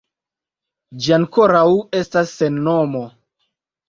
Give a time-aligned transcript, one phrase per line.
[1.03, 1.61] Ĝi ankoraŭ
[1.97, 3.03] restas sen nomo.